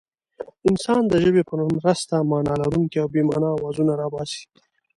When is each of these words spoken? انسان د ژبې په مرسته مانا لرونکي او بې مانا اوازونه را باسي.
انسان 0.69 1.01
د 1.07 1.13
ژبې 1.23 1.43
په 1.49 1.53
مرسته 1.77 2.15
مانا 2.31 2.53
لرونکي 2.61 2.97
او 3.03 3.07
بې 3.13 3.21
مانا 3.29 3.49
اوازونه 3.53 3.93
را 4.01 4.07
باسي. 4.13 4.43